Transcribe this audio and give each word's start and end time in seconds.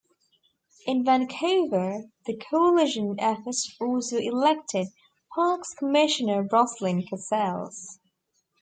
In 0.87 1.05
Vancouver, 1.05 2.05
the 2.25 2.35
coalition 2.49 3.15
effort 3.19 3.55
also 3.79 4.17
elected 4.17 4.87
Parks 5.35 5.75
Commissioner 5.75 6.41
Roslyn 6.51 7.05
Cassells. 7.05 7.99